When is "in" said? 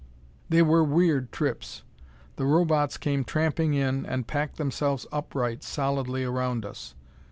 3.75-4.03